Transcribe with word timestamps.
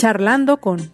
Charlando 0.00 0.62
con 0.62 0.90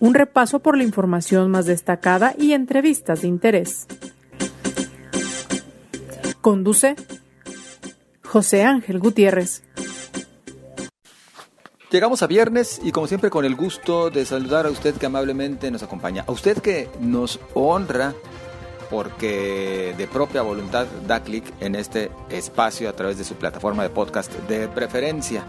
un 0.00 0.14
repaso 0.14 0.60
por 0.60 0.78
la 0.78 0.84
información 0.84 1.50
más 1.50 1.66
destacada 1.66 2.34
y 2.38 2.54
entrevistas 2.54 3.20
de 3.20 3.28
interés. 3.28 3.86
Conduce 6.40 6.96
José 8.24 8.64
Ángel 8.64 9.00
Gutiérrez. 9.00 9.64
Llegamos 11.90 12.22
a 12.22 12.26
viernes 12.26 12.80
y 12.82 12.90
como 12.90 13.06
siempre 13.06 13.28
con 13.28 13.44
el 13.44 13.54
gusto 13.54 14.08
de 14.08 14.24
saludar 14.24 14.64
a 14.64 14.70
usted 14.70 14.94
que 14.94 15.04
amablemente 15.04 15.70
nos 15.70 15.82
acompaña, 15.82 16.24
a 16.26 16.32
usted 16.32 16.56
que 16.56 16.88
nos 17.00 17.38
honra 17.52 18.14
porque 18.90 19.94
de 19.98 20.06
propia 20.06 20.40
voluntad 20.40 20.86
da 21.06 21.22
clic 21.22 21.44
en 21.60 21.74
este 21.74 22.10
espacio 22.30 22.88
a 22.88 22.94
través 22.94 23.18
de 23.18 23.24
su 23.24 23.34
plataforma 23.34 23.82
de 23.82 23.90
podcast 23.90 24.32
de 24.48 24.68
preferencia. 24.68 25.44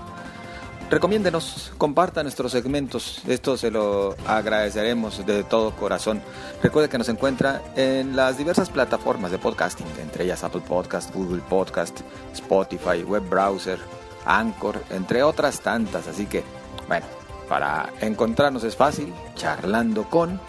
Recomiéndenos, 0.89 1.73
comparta 1.77 2.23
nuestros 2.23 2.53
segmentos, 2.53 3.21
esto 3.27 3.57
se 3.57 3.69
lo 3.71 4.15
agradeceremos 4.25 5.25
de 5.25 5.43
todo 5.43 5.75
corazón. 5.75 6.21
Recuerde 6.63 6.87
que 6.87 6.97
nos 6.97 7.09
encuentra 7.09 7.61
en 7.75 8.15
las 8.15 8.37
diversas 8.37 8.69
plataformas 8.69 9.31
de 9.31 9.37
podcasting, 9.37 9.85
entre 10.01 10.23
ellas 10.23 10.45
Apple 10.45 10.61
Podcast, 10.65 11.13
Google 11.13 11.41
Podcast, 11.41 11.99
Spotify, 12.33 13.03
Web 13.03 13.27
Browser, 13.27 13.79
Anchor, 14.25 14.81
entre 14.89 15.23
otras 15.23 15.59
tantas. 15.59 16.07
Así 16.07 16.25
que, 16.25 16.45
bueno, 16.87 17.05
para 17.49 17.89
encontrarnos 17.99 18.63
es 18.63 18.77
fácil, 18.77 19.13
charlando 19.35 20.09
con, 20.09 20.39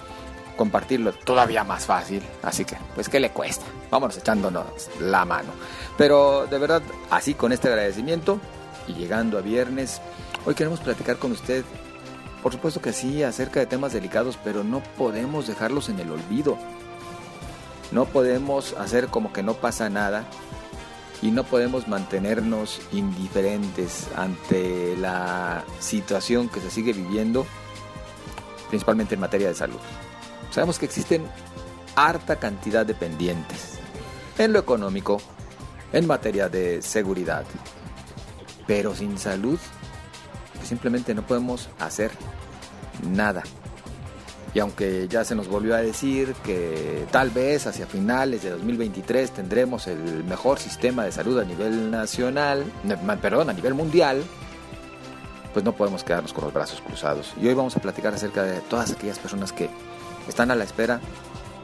compartirlo 0.57 1.15
todavía 1.15 1.65
más 1.65 1.84
fácil. 1.84 2.23
Así 2.45 2.65
que, 2.65 2.77
pues, 2.95 3.09
¿qué 3.09 3.19
le 3.19 3.31
cuesta? 3.31 3.67
Vámonos 3.91 4.17
echándonos 4.17 4.89
la 5.01 5.25
mano. 5.25 5.51
Pero 5.97 6.47
de 6.47 6.59
verdad, 6.59 6.83
así 7.11 7.34
con 7.34 7.51
este 7.51 7.67
agradecimiento 7.67 8.39
y 8.87 8.95
llegando 8.95 9.37
a 9.39 9.41
viernes, 9.41 10.01
Hoy 10.48 10.55
queremos 10.55 10.80
platicar 10.80 11.19
con 11.19 11.33
usted, 11.33 11.62
por 12.43 12.55
supuesto 12.55 12.80
que 12.80 12.95
sí, 12.95 13.23
acerca 13.23 13.61
de 13.61 13.67
temas 13.67 13.92
delicados, 13.92 14.39
pero 14.42 14.64
no 14.64 14.83
podemos 14.97 15.47
dejarlos 15.47 15.91
en 15.91 16.00
el 16.00 16.11
olvido. 16.11 16.56
No 17.92 18.06
podemos 18.06 18.73
hacer 18.78 19.08
como 19.08 19.31
que 19.31 19.42
no 19.42 19.53
pasa 19.53 19.91
nada 19.91 20.25
y 21.20 21.33
no 21.33 21.45
podemos 21.45 21.86
mantenernos 21.86 22.81
indiferentes 22.92 24.08
ante 24.17 24.97
la 24.97 25.64
situación 25.81 26.48
que 26.48 26.61
se 26.61 26.70
sigue 26.70 26.95
viviendo, 26.95 27.47
principalmente 28.70 29.17
en 29.17 29.20
materia 29.20 29.48
de 29.48 29.55
salud. 29.55 29.80
Sabemos 30.51 30.78
que 30.78 30.86
existen 30.86 31.27
harta 31.95 32.36
cantidad 32.36 32.86
de 32.86 32.95
pendientes 32.95 33.75
en 34.39 34.55
lo 34.55 34.61
económico, 34.61 35.20
en 35.92 36.06
materia 36.06 36.48
de 36.48 36.80
seguridad, 36.80 37.45
pero 38.67 38.95
sin 38.95 39.19
salud 39.19 39.58
simplemente 40.69 41.14
no 41.14 41.22
podemos 41.22 41.69
hacer 41.80 42.11
nada. 43.11 43.42
Y 44.55 44.61
aunque 44.61 45.08
ya 45.08 45.24
se 45.24 45.34
nos 45.34 45.48
volvió 45.48 45.74
a 45.74 45.78
decir 45.78 46.34
que 46.44 47.06
tal 47.11 47.30
vez 47.30 47.66
hacia 47.66 47.86
finales 47.86 48.42
de 48.42 48.50
2023 48.50 49.30
tendremos 49.30 49.86
el 49.86 50.24
mejor 50.24 50.58
sistema 50.58 51.05
de 51.05 51.12
salud 51.12 51.39
a 51.39 51.44
nivel 51.44 51.91
nacional, 51.91 52.64
perdón, 53.20 53.50
a 53.50 53.52
nivel 53.52 53.74
mundial, 53.74 54.22
pues 55.52 55.64
no 55.64 55.72
podemos 55.72 56.02
quedarnos 56.02 56.33
con 56.33 56.44
los 56.44 56.52
brazos 56.52 56.80
cruzados. 56.80 57.34
Y 57.41 57.46
hoy 57.46 57.55
vamos 57.55 57.77
a 57.77 57.80
platicar 57.80 58.14
acerca 58.14 58.42
de 58.42 58.61
todas 58.61 58.91
aquellas 58.92 59.19
personas 59.19 59.52
que 59.52 59.69
están 60.28 60.50
a 60.50 60.55
la 60.55 60.64
espera 60.64 61.00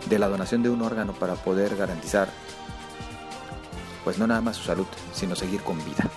de 0.09 0.19
la 0.19 0.29
donación 0.29 0.63
de 0.63 0.71
un 0.71 0.83
órgano 0.83 1.15
para 1.15 1.35
poder 1.35 1.77
garantizar, 1.77 2.29
pues 4.05 4.19
no 4.19 4.27
nada 4.27 4.43
más 4.43 4.57
su 4.57 4.65
salud, 4.65 4.87
sino 5.15 5.35
seguir 5.35 5.63
con 5.63 5.79
vida. 5.85 6.11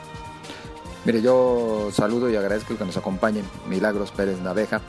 Mire, 1.08 1.22
yo 1.22 1.90
saludo 1.94 2.30
y 2.30 2.36
agradezco 2.36 2.78
que 2.78 2.84
nos 2.84 2.98
acompañen 2.98 3.50
Milagros 3.66 4.12
Pérez 4.12 4.40
Naveja, 4.40 4.82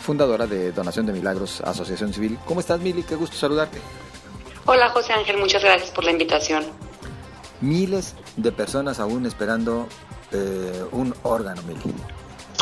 fundadora 0.00 0.46
de 0.46 0.72
Donación 0.72 1.04
de 1.04 1.12
Milagros 1.12 1.60
Asociación 1.60 2.14
Civil. 2.14 2.38
¿Cómo 2.46 2.60
estás, 2.60 2.80
Mili? 2.80 3.02
Qué 3.02 3.16
gusto 3.16 3.36
saludarte. 3.36 3.78
Hola, 4.64 4.88
José 4.88 5.12
Ángel, 5.12 5.36
muchas 5.36 5.62
gracias 5.62 5.90
por 5.90 6.04
la 6.04 6.12
invitación. 6.12 6.64
Miles 7.60 8.14
de 8.38 8.50
personas 8.50 8.98
aún 8.98 9.26
esperando 9.26 9.88
eh, 10.32 10.86
un 10.92 11.14
órgano, 11.22 11.60
Mili. 11.64 11.94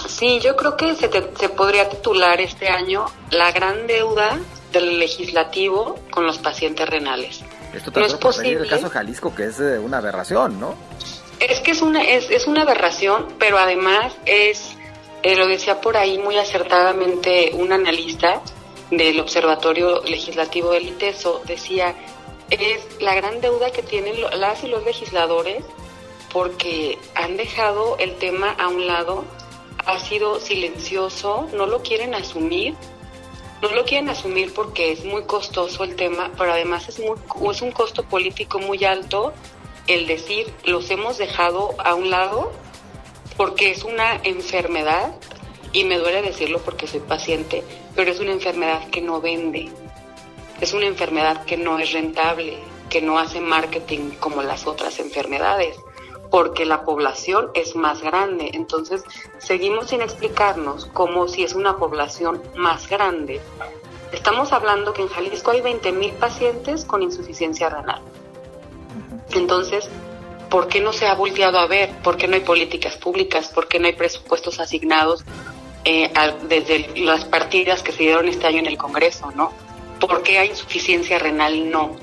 Sí, 0.09 0.41
yo 0.41 0.57
creo 0.57 0.77
que 0.77 0.97
se, 0.97 1.09
se 1.09 1.49
podría 1.51 1.89
titular 1.89 2.41
este 2.41 2.67
año 2.67 3.07
la 3.31 3.53
gran 3.53 3.87
deuda 3.87 4.37
del 4.73 4.99
legislativo 4.99 5.97
con 6.11 6.27
los 6.27 6.39
pacientes 6.39 6.89
renales. 6.89 7.41
Esto 7.73 7.93
no 7.95 8.05
es 8.05 8.15
posible. 8.15 8.63
el 8.63 8.69
caso 8.69 8.91
Jalisco, 8.91 9.33
que 9.33 9.45
es 9.45 9.61
eh, 9.61 9.79
una 9.79 9.99
aberración, 9.99 10.59
¿no? 10.59 10.75
Es 11.41 11.61
que 11.61 11.73
es 11.73 11.83
una, 11.83 12.03
es, 12.03 12.31
es 12.31 12.47
una 12.47 12.63
aberración, 12.63 13.27
pero 13.39 13.59
además 13.59 14.15
es, 14.25 14.75
eh, 15.23 15.37
lo 15.37 15.47
decía 15.47 15.81
por 15.81 15.97
ahí 15.97 16.19
muy 16.19 16.39
acertadamente 16.39 17.51
un 17.53 17.73
analista 17.73 18.41
del 18.91 19.21
Observatorio 19.21 20.03
Legislativo 20.05 20.71
del 20.71 20.89
ITESO, 20.89 21.43
decía, 21.45 21.95
es 22.51 22.87
la 23.01 23.15
gran 23.15 23.41
deuda 23.41 23.71
que 23.71 23.83
tienen 23.83 24.17
las 24.21 24.63
y 24.65 24.69
los 24.69 24.85
legisladores 24.85 25.65
porque 26.33 26.99
han 27.15 27.37
dejado 27.37 27.97
el 27.99 28.17
tema 28.17 28.53
a 28.53 28.69
un 28.69 28.87
lado, 28.87 29.25
ha 29.85 29.99
sido 29.99 30.41
silencioso, 30.41 31.49
no 31.53 31.67
lo 31.67 31.83
quieren 31.83 32.15
asumir, 32.15 32.75
no 33.63 33.71
lo 33.71 33.85
quieren 33.85 34.09
asumir 34.09 34.53
porque 34.53 34.93
es 34.93 35.05
muy 35.05 35.23
costoso 35.25 35.85
el 35.85 35.97
tema, 35.97 36.31
pero 36.37 36.53
además 36.53 36.89
es, 36.89 36.99
muy, 36.99 37.17
es 37.51 37.63
un 37.63 37.73
costo 37.73 38.05
político 38.05 38.59
muy 38.59 38.85
alto 38.85 39.33
el 39.87 40.07
decir 40.07 40.53
los 40.65 40.91
hemos 40.91 41.19
dejado 41.19 41.75
a 41.79 41.95
un 41.95 42.11
lado 42.11 42.53
porque 43.37 43.71
es 43.71 43.85
una 43.85 44.17
enfermedad, 44.23 45.15
y 45.73 45.85
me 45.85 45.99
duele 45.99 46.23
decirlo 46.23 46.61
porque 46.61 46.87
soy 46.87 47.01
paciente, 47.01 47.63
pero 47.95 48.11
es 48.11 48.19
una 48.19 48.33
enfermedad 48.33 48.89
que 48.89 49.03
no 49.03 49.21
vende, 49.21 49.71
es 50.61 50.73
una 50.73 50.87
enfermedad 50.87 51.45
que 51.45 51.59
no 51.59 51.79
es 51.79 51.93
rentable, 51.93 52.57
que 52.89 53.03
no 53.03 53.19
hace 53.19 53.41
marketing 53.41 54.13
como 54.19 54.43
las 54.43 54.67
otras 54.67 54.99
enfermedades, 55.01 55.77
porque 56.31 56.65
la 56.65 56.85
población 56.85 57.51
es 57.55 57.77
más 57.77 58.01
grande. 58.03 58.51
Entonces, 58.55 59.05
seguimos 59.39 59.89
sin 59.89 60.01
explicarnos 60.01 60.87
cómo 60.87 61.29
si 61.29 61.43
es 61.43 61.55
una 61.55 61.77
población 61.77 62.43
más 62.55 62.89
grande. 62.89 63.41
Estamos 64.13 64.53
hablando 64.53 64.93
que 64.93 65.03
en 65.03 65.09
Jalisco 65.09 65.51
hay 65.51 65.61
20.000 65.61 66.13
pacientes 66.15 66.85
con 66.85 67.03
insuficiencia 67.03 67.69
renal. 67.69 68.03
Entonces, 69.37 69.89
¿por 70.51 70.69
qué 70.69 70.81
no 70.81 70.93
se 70.93 71.07
ha 71.07 71.15
volteado 71.15 71.59
a 71.59 71.67
ver? 71.67 71.91
¿Por 72.03 72.17
qué 72.17 72.29
no 72.29 72.35
hay 72.35 72.41
políticas 72.41 72.97
públicas? 72.97 73.49
¿Por 73.49 73.69
qué 73.69 73.79
no 73.79 73.87
hay 73.87 73.95
presupuestos 73.95 74.61
asignados 74.61 75.25
eh, 75.85 76.13
desde 76.49 76.91
las 76.97 77.25
partidas 77.25 77.83
que 77.83 77.93
se 77.93 78.05
dieron 78.05 78.29
este 78.29 78.47
año 78.47 78.59
en 78.59 78.67
el 78.67 78.77
Congreso, 78.77 79.31
no? 79.33 79.53
¿Por 80.01 80.23
qué 80.23 80.39
hay 80.39 80.49
insuficiencia 80.49 81.19
renal? 81.19 81.71
No. 81.71 81.97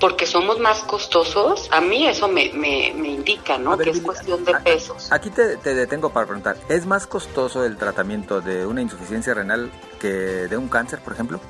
Porque 0.00 0.26
somos 0.26 0.60
más 0.60 0.84
costosos, 0.84 1.68
a 1.72 1.80
mí 1.80 2.06
eso 2.06 2.28
me, 2.28 2.52
me, 2.52 2.90
indica, 2.90 3.58
¿no? 3.58 3.76
que 3.76 3.90
es 3.90 4.00
cuestión 4.00 4.44
de 4.44 4.54
pesos. 4.54 5.10
Aquí 5.10 5.28
te, 5.30 5.56
te 5.56 5.74
detengo 5.74 6.10
para 6.10 6.24
preguntar, 6.24 6.56
¿es 6.68 6.86
más 6.86 7.08
costoso 7.08 7.64
el 7.64 7.76
tratamiento 7.76 8.40
de 8.40 8.64
una 8.64 8.80
insuficiencia 8.80 9.34
renal 9.34 9.72
que 10.00 10.08
de 10.08 10.56
un 10.56 10.68
cáncer, 10.68 11.00
por 11.00 11.14
ejemplo? 11.14 11.40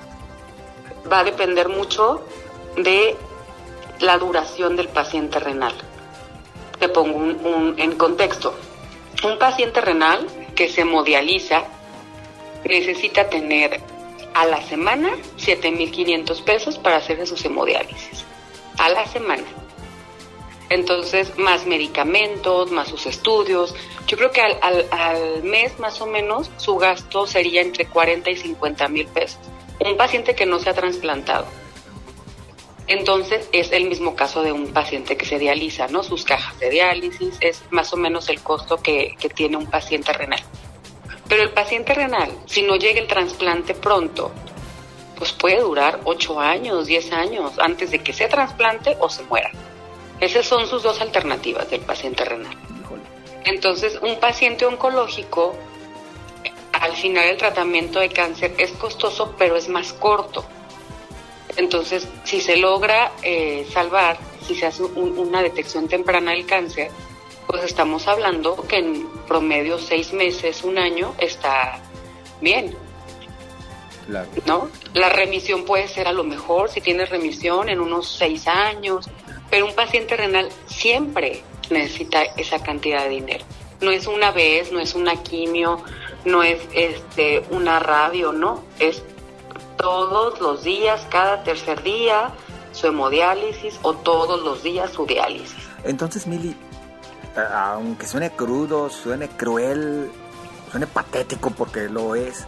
Va 1.12 1.20
a 1.20 1.24
depender 1.24 1.68
mucho 1.68 2.24
de 2.76 3.18
la 4.00 4.19
duración 4.19 4.76
del 4.76 4.88
paciente 4.88 5.38
renal. 5.38 5.75
Te 6.78 6.88
pongo 6.88 7.16
un, 7.19 7.75
en 7.78 7.97
contexto. 7.97 8.54
Un 9.25 9.38
paciente 9.38 9.81
renal 9.81 10.26
que 10.54 10.69
se 10.69 10.82
hemodializa 10.82 11.64
necesita 12.64 13.28
tener 13.28 13.81
a 14.34 14.47
la 14.47 14.62
semana 14.62 15.10
7.500 15.38 16.44
pesos 16.44 16.78
para 16.78 16.97
hacer 16.97 17.26
sus 17.26 17.44
hemodiálisis. 17.44 18.25
A 18.78 18.88
la 18.91 19.06
semana. 19.06 19.44
Entonces, 20.70 21.37
más 21.38 21.66
medicamentos, 21.66 22.70
más 22.70 22.88
sus 22.88 23.06
estudios. 23.06 23.75
Yo 24.06 24.16
creo 24.16 24.31
que 24.31 24.42
al, 24.42 24.58
al, 24.60 24.87
al 24.91 25.42
mes 25.42 25.78
más 25.81 26.00
o 26.00 26.06
menos 26.06 26.50
su 26.58 26.76
gasto 26.76 27.26
sería 27.26 27.62
entre 27.62 27.87
40 27.87 28.31
y 28.31 28.37
50 28.37 28.88
mil 28.88 29.06
pesos. 29.08 29.40
Un 29.81 29.96
paciente 29.96 30.34
que 30.34 30.46
no 30.46 30.58
se 30.58 30.70
ha 30.70 30.75
trasplantado. 30.75 31.46
Entonces 32.88 33.50
es 33.52 33.70
el 33.73 33.85
mismo 33.85 34.17
caso 34.17 34.43
de 34.43 34.50
un 34.50 34.73
paciente 34.73 35.19
que 35.19 35.26
se 35.26 35.38
dializa, 35.38 35.88
¿no? 35.88 36.02
Sus 36.02 36.25
cajas 36.25 36.58
de 36.58 36.70
diálisis 36.70 37.37
es 37.40 37.62
más 37.70 37.93
o 37.93 37.99
menos 37.99 38.31
el 38.31 38.40
costo 38.40 38.79
que, 38.79 39.14
tiene 39.35 39.58
un 39.58 39.67
paciente 39.67 40.11
renal. 40.14 40.40
Pero 41.29 41.43
el 41.43 41.50
paciente 41.50 41.93
renal, 41.93 42.31
si 42.46 42.62
no 42.62 42.76
llega 42.76 42.99
el 42.99 43.06
trasplante 43.06 43.75
pronto, 43.75 44.32
pues 45.19 45.32
puede 45.32 45.61
durar 45.61 46.00
8 46.05 46.40
años, 46.40 46.87
10 46.87 47.12
años 47.12 47.52
antes 47.58 47.90
de 47.90 47.99
que 47.99 48.14
se 48.14 48.26
trasplante 48.26 48.96
o 49.00 49.11
se 49.11 49.23
muera. 49.25 49.50
Esas 50.19 50.46
son 50.46 50.67
sus 50.67 50.82
dos 50.82 50.99
alternativas 51.02 51.69
del 51.69 51.82
paciente 51.82 52.25
renal. 52.25 52.56
Entonces, 53.44 53.99
un 54.00 54.19
paciente 54.19 54.64
oncológico, 54.64 55.55
al 56.73 56.96
final 56.96 57.26
el 57.26 57.37
tratamiento 57.37 58.00
de 58.00 58.08
cáncer 58.08 58.55
es 58.56 58.73
costoso, 58.73 59.34
pero 59.37 59.56
es 59.56 59.69
más 59.69 59.93
corto. 59.93 60.44
Entonces, 61.58 62.06
si 62.22 62.40
se 62.40 62.56
logra 62.56 63.10
eh, 63.22 63.66
salvar, 63.72 64.16
si 64.46 64.55
se 64.55 64.66
hace 64.66 64.84
una 64.84 65.43
detección 65.43 65.88
temprana 65.88 66.31
del 66.31 66.46
cáncer, 66.46 66.88
pues 67.49 67.64
estamos 67.64 68.06
hablando 68.06 68.64
que 68.69 68.78
en 68.78 69.08
promedio 69.26 69.76
seis 69.78 70.12
meses, 70.12 70.62
un 70.62 70.78
año, 70.78 71.14
está 71.19 71.81
bien. 72.40 72.76
¿No? 74.46 74.70
La 74.94 75.08
remisión 75.08 75.64
puede 75.64 75.88
ser 75.88 76.06
a 76.06 76.12
lo 76.12 76.22
mejor, 76.22 76.70
si 76.70 76.81
tienes 76.81 77.10
remisión, 77.10 77.69
en 77.69 77.81
unos 77.81 78.08
seis 78.08 78.46
años, 78.46 79.10
pero 79.50 79.66
un 79.66 79.75
paciente 79.75 80.16
renal 80.16 80.49
siempre 80.66 81.43
necesita 81.70 82.22
esa 82.22 82.62
cantidad 82.62 83.02
de 83.02 83.08
dinero. 83.08 83.44
No 83.81 83.90
es 83.90 84.06
una 84.06 84.31
vez, 84.31 84.70
no 84.70 84.78
es 84.78 84.94
una 84.94 85.25
quimio, 85.25 85.82
no 86.25 86.44
es 86.44 86.60
este 86.72 87.43
una 87.50 87.81
radio, 87.81 88.32
no, 88.32 88.62
es 88.78 89.02
todos 89.78 90.40
los 90.40 90.64
días, 90.64 91.06
cada 91.10 91.42
tercer 91.42 91.82
día, 91.82 92.30
su 92.72 92.88
hemodiálisis 92.88 93.78
o 93.82 93.94
todos 93.94 94.42
los 94.42 94.62
días 94.62 94.92
su 94.92 95.06
diálisis. 95.06 95.56
Entonces, 95.84 96.26
Mili, 96.26 96.54
aunque 97.54 98.06
suene 98.06 98.30
crudo, 98.30 98.90
suene 98.90 99.28
cruel, 99.28 100.10
suene 100.70 100.86
patético 100.86 101.50
porque 101.50 101.88
lo 101.88 102.14
es, 102.14 102.46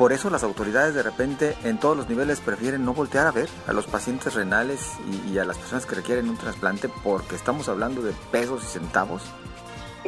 por 0.00 0.14
eso 0.14 0.30
las 0.30 0.42
autoridades 0.44 0.94
de 0.94 1.02
repente 1.02 1.54
en 1.62 1.78
todos 1.78 1.94
los 1.94 2.08
niveles 2.08 2.40
prefieren 2.40 2.86
no 2.86 2.94
voltear 2.94 3.26
a 3.26 3.32
ver 3.32 3.50
a 3.66 3.74
los 3.74 3.86
pacientes 3.86 4.32
renales 4.32 4.92
y, 5.30 5.36
a 5.36 5.44
las 5.44 5.58
personas 5.58 5.84
que 5.84 5.94
requieren 5.94 6.30
un 6.30 6.38
trasplante 6.38 6.88
porque 7.04 7.36
estamos 7.36 7.68
hablando 7.68 8.00
de 8.00 8.14
pesos 8.32 8.64
y 8.64 8.66
centavos. 8.66 9.20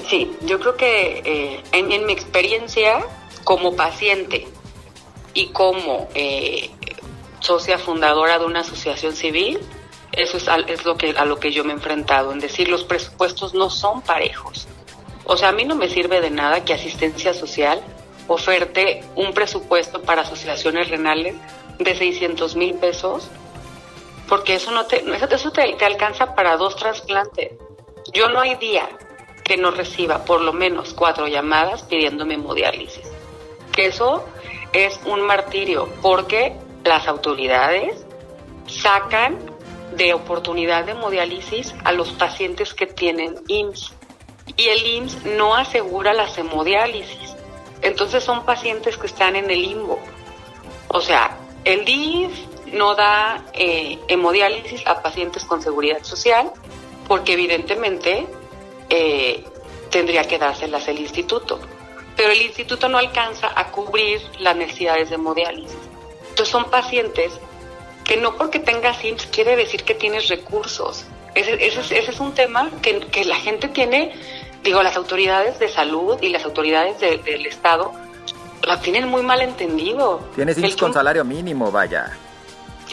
Sí, 0.09 0.35
yo 0.47 0.59
creo 0.61 0.77
que 0.79 1.19
eh, 1.27 1.63
en, 1.73 2.07
mi 2.07 2.13
experiencia 2.15 3.05
como 3.45 3.77
paciente 3.77 4.49
y 5.35 5.49
como 5.49 6.09
eh, 6.15 6.71
socia 7.41 7.79
fundadora 7.79 8.39
de 8.39 8.47
una 8.47 8.61
asociación 8.61 9.15
civil, 9.15 9.59
eso 10.13 10.37
es, 10.37 10.47
es 10.69 10.85
lo 10.85 10.97
que, 10.97 11.11
a 11.11 11.25
lo 11.25 11.39
que 11.41 11.53
yo 11.53 11.65
me 11.65 11.71
he 11.71 11.77
enfrentado, 11.77 12.33
en 12.33 12.39
decir 12.39 12.69
los 12.69 12.85
presupuestos 12.85 13.55
no 13.55 13.71
son 13.71 14.03
parejos. 14.03 14.69
O 15.25 15.37
sea, 15.37 15.51
a 15.51 15.53
mí 15.53 15.65
no 15.65 15.75
me 15.75 15.89
sirve 15.89 16.21
de 16.21 16.31
nada 16.31 16.65
que 16.65 16.75
asistencia 16.75 17.33
social 17.33 17.83
oferte 18.29 19.05
un 19.15 19.33
presupuesto 19.33 20.03
para 20.03 20.23
asociaciones 20.23 20.89
renales 20.89 21.35
de 21.79 21.95
600 21.95 22.57
mil 22.57 22.75
pesos, 22.75 23.29
porque 24.29 24.55
eso 24.55 24.71
no 24.71 24.87
te, 24.87 25.05
eso 25.35 25.51
te, 25.51 25.75
te 25.75 25.85
alcanza 25.85 26.35
para 26.35 26.57
dos 26.57 26.77
trasplantes. 26.77 27.53
Yo 28.13 28.29
no 28.29 28.41
hay 28.41 28.57
día 28.57 28.89
que 29.45 29.57
no 29.57 29.71
reciba 29.71 30.25
por 30.25 30.41
lo 30.41 30.53
menos 30.53 30.95
cuatro 30.95 31.27
llamadas 31.27 31.83
pidiéndome 31.85 32.35
hemodiálisis. 32.35 33.07
Que 33.73 33.87
eso 33.87 34.25
es 34.73 34.99
un 35.05 35.23
martirio, 35.23 35.89
porque 36.01 36.57
las 36.85 37.07
autoridades 37.09 38.05
sacan 38.67 39.39
de 39.97 40.15
oportunidad 40.15 40.85
de 40.85 40.93
hemodiálisis 40.93 41.75
a 41.85 41.93
los 41.93 42.13
pacientes 42.13 42.75
que 42.75 42.87
tienen 42.87 43.37
IMSS. 43.49 43.93
Y 44.57 44.69
el 44.69 44.87
IMSS 44.87 45.25
no 45.25 45.55
asegura 45.55 46.15
las 46.15 46.37
hemodiálisis. 46.39 47.37
Entonces 47.83 48.25
son 48.25 48.45
pacientes 48.45 48.97
que 48.97 49.07
están 49.07 49.37
en 49.37 49.51
el 49.51 49.63
limbo. 49.63 49.99
O 50.89 51.01
sea, 51.01 51.37
el 51.65 51.85
DIF 51.85 52.33
no 52.73 52.95
da 52.95 53.45
eh, 53.53 53.99
hemodiálisis 54.09 54.87
a 54.87 55.03
pacientes 55.03 55.45
con 55.45 55.63
seguridad 55.63 56.03
social 56.03 56.53
porque 57.09 57.35
evidentemente 57.35 58.27
eh, 58.89 59.45
tendría 59.91 60.25
que 60.25 60.39
dárselas 60.39 60.89
el 60.89 61.01
instituto. 61.01 61.61
Pero 62.17 62.33
el 62.33 62.43
instituto 62.43 62.89
no 62.89 62.99
alcanza 62.99 63.51
a 63.55 63.69
cubrir 63.69 64.21
las 64.39 64.57
necesidades 64.57 65.09
de 65.09 65.17
hemodiálisis. 65.17 65.77
Entonces 66.31 66.49
son 66.49 66.71
pacientes 66.71 67.33
que 68.05 68.17
no 68.17 68.37
porque 68.37 68.59
tengas 68.59 69.05
IMSS 69.05 69.27
quiere 69.27 69.57
decir 69.57 69.85
que 69.85 69.95
tienes 69.95 70.29
recursos. 70.29 71.05
Ese, 71.35 71.67
ese, 71.67 71.99
es 71.99 72.21
un 72.21 72.35
tema 72.35 72.71
que, 72.83 73.01
que 73.01 73.25
la 73.25 73.37
gente 73.37 73.69
tiene 73.69 74.13
digo, 74.63 74.83
las 74.83 74.97
autoridades 74.97 75.59
de 75.59 75.69
salud 75.69 76.19
y 76.21 76.29
las 76.29 76.45
autoridades 76.45 77.01
del 77.01 77.47
Estado 77.47 77.93
la 78.63 78.81
tienen 78.81 79.09
muy 79.09 79.23
mal 79.23 79.41
entendido. 79.41 80.21
Tienes 80.35 80.59
IMSS 80.59 80.77
con 80.77 80.93
salario 80.93 81.25
mínimo, 81.25 81.71
vaya. 81.71 82.17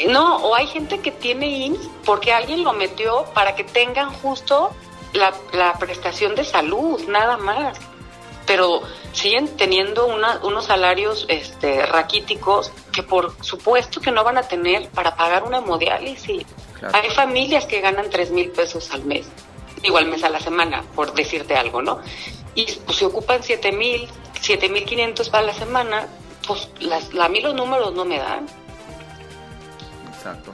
No, 0.07 0.37
o 0.37 0.55
hay 0.55 0.67
gente 0.67 0.99
que 0.99 1.11
tiene 1.11 1.47
IMSS 1.47 1.89
porque 2.05 2.33
alguien 2.33 2.63
lo 2.63 2.73
metió 2.73 3.25
para 3.33 3.55
que 3.55 3.63
tengan 3.63 4.11
justo 4.13 4.71
la, 5.13 5.33
la 5.53 5.73
prestación 5.73 6.35
de 6.35 6.43
salud, 6.43 7.01
nada 7.07 7.37
más. 7.37 7.77
Pero 8.49 8.81
siguen 9.13 9.47
teniendo 9.55 10.07
unos 10.07 10.65
salarios 10.65 11.25
este, 11.29 11.85
raquíticos 11.85 12.71
que 12.91 13.03
por 13.03 13.35
supuesto 13.45 14.01
que 14.01 14.11
no 14.11 14.23
van 14.23 14.39
a 14.39 14.43
tener 14.43 14.89
para 14.89 15.15
pagar 15.15 15.43
una 15.43 15.59
hemodiálisis. 15.59 16.45
Hay 16.93 17.09
familias 17.11 17.65
que 17.65 17.79
ganan 17.79 18.09
tres 18.09 18.31
mil 18.31 18.49
pesos 18.49 18.89
al 18.91 19.05
mes 19.05 19.27
igual 19.83 20.07
mes 20.07 20.23
a 20.23 20.29
la 20.29 20.39
semana, 20.39 20.83
por 20.95 21.13
decirte 21.13 21.55
algo, 21.55 21.81
¿no? 21.81 21.99
Y 22.55 22.65
pues 22.85 22.97
se 22.97 23.05
ocupan 23.05 23.41
7 23.43 23.71
mil, 23.71 24.07
7 24.41 24.69
mil 24.69 24.83
500 24.83 25.29
para 25.29 25.47
la 25.47 25.53
semana, 25.53 26.07
pues 26.47 26.69
las, 26.79 27.09
a 27.19 27.29
mí 27.29 27.41
los 27.41 27.53
números 27.55 27.93
no 27.93 28.05
me 28.05 28.17
dan. 28.17 28.45
Exacto. 30.13 30.51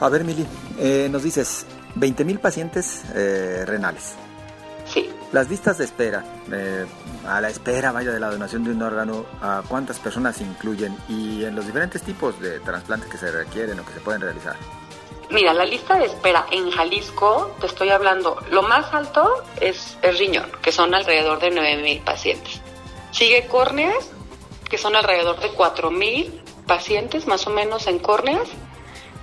A 0.00 0.08
ver, 0.08 0.24
Mili, 0.24 0.46
eh, 0.78 1.08
nos 1.10 1.22
dices 1.22 1.66
20 1.94 2.24
mil 2.24 2.40
pacientes 2.40 3.04
eh, 3.14 3.64
renales. 3.66 4.14
Las 5.34 5.50
listas 5.50 5.78
de 5.78 5.84
espera, 5.84 6.24
eh, 6.52 6.86
a 7.26 7.40
la 7.40 7.48
espera, 7.48 7.90
vaya, 7.90 8.12
de 8.12 8.20
la 8.20 8.30
donación 8.30 8.62
de 8.62 8.70
un 8.70 8.80
órgano, 8.80 9.26
¿a 9.42 9.64
cuántas 9.66 9.98
personas 9.98 10.40
incluyen? 10.40 10.96
Y 11.08 11.44
en 11.44 11.56
los 11.56 11.66
diferentes 11.66 12.02
tipos 12.02 12.38
de 12.38 12.60
trasplantes 12.60 13.10
que 13.10 13.18
se 13.18 13.32
requieren 13.32 13.80
o 13.80 13.84
que 13.84 13.94
se 13.94 13.98
pueden 13.98 14.20
realizar. 14.20 14.54
Mira, 15.30 15.52
la 15.52 15.64
lista 15.64 15.98
de 15.98 16.04
espera 16.06 16.46
en 16.52 16.70
Jalisco, 16.70 17.52
te 17.58 17.66
estoy 17.66 17.88
hablando, 17.88 18.40
lo 18.52 18.62
más 18.62 18.94
alto 18.94 19.42
es 19.60 19.98
el 20.02 20.16
riñón, 20.16 20.52
que 20.62 20.70
son 20.70 20.94
alrededor 20.94 21.40
de 21.40 21.50
9.000 21.50 22.04
pacientes. 22.04 22.60
Sigue 23.10 23.48
córneas, 23.48 24.12
que 24.70 24.78
son 24.78 24.94
alrededor 24.94 25.40
de 25.40 25.50
4.000 25.50 26.30
pacientes 26.68 27.26
más 27.26 27.44
o 27.48 27.50
menos 27.50 27.88
en 27.88 27.98
córneas. 27.98 28.48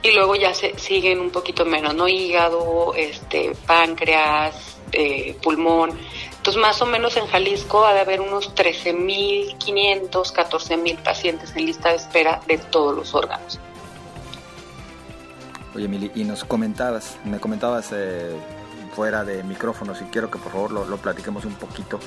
Y 0.03 0.11
luego 0.11 0.35
ya 0.35 0.53
se 0.53 0.77
siguen 0.77 1.21
un 1.21 1.29
poquito 1.29 1.63
menos, 1.63 1.95
¿no? 1.95 2.09
Hígado, 2.09 2.95
este, 2.95 3.53
páncreas, 3.65 4.80
eh, 4.91 5.35
pulmón. 5.41 5.91
Entonces, 6.37 6.61
más 6.61 6.81
o 6.81 6.85
menos 6.85 7.17
en 7.17 7.27
Jalisco 7.27 7.85
ha 7.85 7.93
de 7.93 7.99
haber 7.99 8.21
unos 8.21 8.55
13.500, 8.55 10.11
14.000 10.11 11.03
pacientes 11.03 11.55
en 11.55 11.65
lista 11.65 11.89
de 11.89 11.95
espera 11.95 12.41
de 12.47 12.57
todos 12.57 12.95
los 12.95 13.13
órganos. 13.13 13.59
Oye, 15.75 15.85
Emily, 15.85 16.11
y 16.15 16.23
nos 16.23 16.43
comentabas, 16.43 17.17
me 17.23 17.39
comentabas 17.39 17.89
eh, 17.93 18.35
fuera 18.95 19.23
de 19.23 19.43
micrófonos 19.43 20.01
y 20.01 20.05
quiero 20.05 20.29
que 20.29 20.37
por 20.37 20.51
favor 20.51 20.71
lo, 20.71 20.97
platiquemos 20.97 21.45
un 21.45 21.55
poquito. 21.55 21.99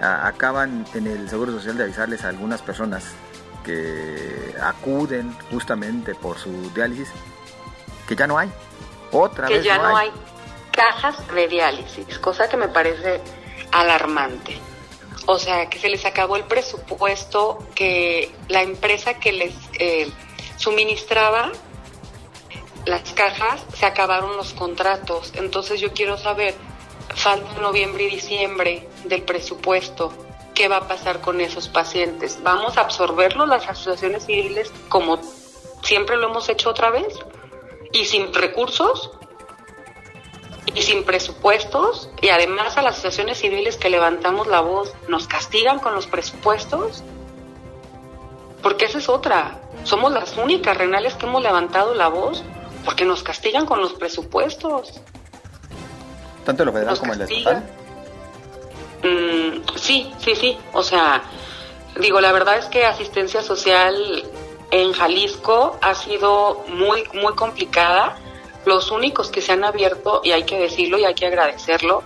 acaban 0.00 0.86
en 0.94 1.06
el 1.06 1.28
Seguro 1.28 1.52
Social 1.52 1.76
de 1.76 1.84
avisarles 1.84 2.24
a 2.24 2.28
algunas 2.30 2.62
personas 2.62 3.04
que 3.64 4.54
acuden 4.60 5.36
justamente 5.50 6.14
por 6.14 6.38
su 6.38 6.50
diálisis 6.74 7.08
que 8.08 8.16
ya 8.16 8.26
no 8.26 8.38
hay. 8.38 8.50
Otra 9.12 9.46
que 9.46 9.54
vez 9.54 9.64
ya 9.64 9.78
no, 9.78 9.96
hay. 9.96 10.10
Cajas 10.80 11.28
de 11.34 11.46
diálisis, 11.46 12.18
cosa 12.20 12.48
que 12.48 12.56
me 12.56 12.68
parece 12.68 13.20
alarmante. 13.70 14.56
O 15.26 15.38
sea, 15.38 15.68
que 15.68 15.78
se 15.78 15.90
les 15.90 16.06
acabó 16.06 16.36
el 16.36 16.44
presupuesto 16.44 17.58
que 17.74 18.34
la 18.48 18.62
empresa 18.62 19.18
que 19.20 19.32
les 19.32 19.54
eh, 19.78 20.10
suministraba 20.56 21.52
las 22.86 23.12
cajas, 23.12 23.62
se 23.74 23.84
acabaron 23.84 24.38
los 24.38 24.54
contratos. 24.54 25.32
Entonces 25.34 25.82
yo 25.82 25.92
quiero 25.92 26.16
saber, 26.16 26.54
falta 27.14 27.60
noviembre 27.60 28.04
y 28.04 28.10
diciembre 28.12 28.88
del 29.04 29.22
presupuesto, 29.22 30.14
¿qué 30.54 30.68
va 30.68 30.78
a 30.78 30.88
pasar 30.88 31.20
con 31.20 31.42
esos 31.42 31.68
pacientes? 31.68 32.38
¿Vamos 32.42 32.78
a 32.78 32.80
absorberlo 32.80 33.44
las 33.44 33.68
asociaciones 33.68 34.24
civiles 34.24 34.72
como 34.88 35.20
siempre 35.82 36.16
lo 36.16 36.30
hemos 36.30 36.48
hecho 36.48 36.70
otra 36.70 36.88
vez? 36.88 37.18
¿Y 37.92 38.06
sin 38.06 38.32
recursos? 38.32 39.10
¿Y 40.74 40.82
sin 40.82 41.04
presupuestos? 41.04 42.10
Y 42.22 42.28
además 42.28 42.76
a 42.76 42.82
las 42.82 42.94
asociaciones 42.94 43.38
civiles 43.38 43.76
que 43.76 43.90
levantamos 43.90 44.46
la 44.46 44.60
voz, 44.60 44.92
¿nos 45.08 45.26
castigan 45.26 45.78
con 45.78 45.94
los 45.94 46.06
presupuestos? 46.06 47.02
Porque 48.62 48.84
esa 48.84 48.98
es 48.98 49.08
otra. 49.08 49.60
Somos 49.84 50.12
las 50.12 50.36
únicas 50.36 50.76
renales 50.76 51.14
que 51.14 51.26
hemos 51.26 51.42
levantado 51.42 51.94
la 51.94 52.08
voz 52.08 52.44
porque 52.84 53.04
nos 53.04 53.22
castigan 53.22 53.66
con 53.66 53.80
los 53.80 53.94
presupuestos. 53.94 55.00
¿Tanto 56.44 56.64
lo 56.64 56.72
federal 56.72 56.98
como 56.98 57.12
el 57.14 57.22
estatal? 57.22 57.64
Mm, 59.02 59.76
sí, 59.76 60.12
sí, 60.18 60.34
sí. 60.34 60.58
O 60.72 60.82
sea, 60.82 61.22
digo, 61.98 62.20
la 62.20 62.32
verdad 62.32 62.58
es 62.58 62.66
que 62.66 62.84
asistencia 62.84 63.42
social 63.42 64.24
en 64.70 64.92
Jalisco 64.92 65.78
ha 65.80 65.94
sido 65.94 66.64
muy, 66.68 67.04
muy 67.14 67.34
complicada. 67.34 68.16
Los 68.64 68.90
únicos 68.90 69.30
que 69.30 69.40
se 69.40 69.52
han 69.52 69.64
abierto, 69.64 70.20
y 70.24 70.32
hay 70.32 70.44
que 70.44 70.58
decirlo 70.58 70.98
y 70.98 71.04
hay 71.04 71.14
que 71.14 71.26
agradecerlo, 71.26 72.02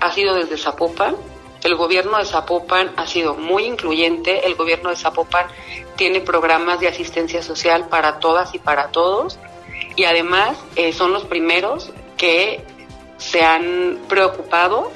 ha 0.00 0.12
sido 0.12 0.34
desde 0.34 0.56
Zapopan. 0.56 1.16
El 1.62 1.74
gobierno 1.74 2.18
de 2.18 2.24
Zapopan 2.24 2.92
ha 2.96 3.06
sido 3.06 3.34
muy 3.34 3.64
incluyente. 3.64 4.46
El 4.46 4.54
gobierno 4.54 4.90
de 4.90 4.96
Zapopan 4.96 5.46
tiene 5.96 6.20
programas 6.20 6.80
de 6.80 6.88
asistencia 6.88 7.42
social 7.42 7.88
para 7.88 8.20
todas 8.20 8.54
y 8.54 8.58
para 8.58 8.88
todos 8.88 9.38
y 9.98 10.04
además 10.04 10.56
eh, 10.76 10.92
son 10.92 11.12
los 11.12 11.24
primeros 11.24 11.90
que 12.16 12.64
se 13.16 13.42
han 13.42 13.98
preocupado 14.08 14.92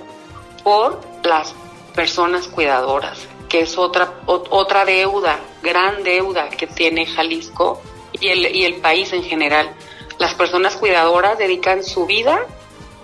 por 0.63 1.01
las 1.25 1.55
personas 1.95 2.47
cuidadoras, 2.47 3.19
que 3.49 3.61
es 3.61 3.77
otra, 3.77 4.15
otra 4.27 4.85
deuda, 4.85 5.41
gran 5.61 6.05
deuda 6.05 6.49
que 6.51 6.69
tiene 6.69 7.07
Jalisco 7.07 7.83
y 8.13 8.29
el, 8.29 8.55
y 8.55 8.65
el 8.65 8.77
país 8.77 9.13
en 9.13 9.25
general. 9.25 9.75
Las 10.23 10.35
personas 10.35 10.77
cuidadoras 10.77 11.37
dedican 11.37 11.83
su 11.83 12.07
vida 12.07 12.39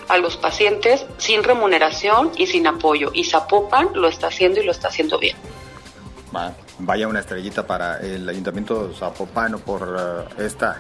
a 0.06 0.18
los 0.18 0.36
pacientes 0.36 1.04
sin 1.16 1.42
remuneración 1.42 2.30
y 2.36 2.46
sin 2.46 2.64
apoyo. 2.68 3.10
Y 3.12 3.24
Zapopan 3.24 3.88
lo 3.94 4.06
está 4.06 4.28
haciendo 4.28 4.60
y 4.60 4.64
lo 4.64 4.70
está 4.70 4.86
haciendo 4.86 5.18
bien. 5.18 5.36
Vaya 6.78 7.08
una 7.08 7.18
estrellita 7.18 7.66
para 7.66 7.98
el 7.98 8.28
Ayuntamiento 8.28 8.94
Zapopano 8.94 9.58
por 9.58 10.28
eh, 10.38 10.44
esta 10.44 10.78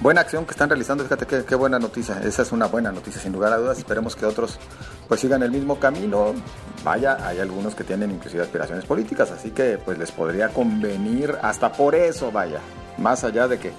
buena 0.00 0.22
acción 0.22 0.44
que 0.44 0.50
están 0.50 0.68
realizando. 0.68 1.04
Fíjate 1.04 1.44
qué, 1.44 1.54
buena 1.54 1.78
noticia. 1.78 2.20
Esa 2.24 2.42
es 2.42 2.50
una 2.50 2.66
buena 2.66 2.90
noticia, 2.90 3.22
sin 3.22 3.30
lugar 3.30 3.52
a 3.52 3.58
dudas. 3.58 3.78
Esperemos 3.78 4.16
que 4.16 4.26
otros 4.26 4.58
pues 5.06 5.20
sigan 5.20 5.44
el 5.44 5.52
mismo 5.52 5.78
camino. 5.78 6.34
Vaya, 6.82 7.16
hay 7.24 7.38
algunos 7.38 7.76
que 7.76 7.84
tienen 7.84 8.10
inclusive 8.10 8.42
aspiraciones 8.42 8.86
políticas, 8.86 9.30
así 9.30 9.52
que 9.52 9.78
pues 9.78 9.96
les 9.98 10.10
podría 10.10 10.48
convenir 10.48 11.38
hasta 11.40 11.70
por 11.70 11.94
eso, 11.94 12.32
vaya. 12.32 12.58
Más 12.98 13.22
allá 13.22 13.46
de 13.46 13.60
que 13.60 13.70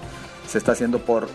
se 0.48 0.56
está 0.56 0.72
haciendo 0.72 0.98
por 0.98 1.28